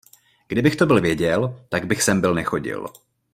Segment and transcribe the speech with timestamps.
[0.47, 2.87] Kdybych to byl věděl, tak bych sem byl nechodil.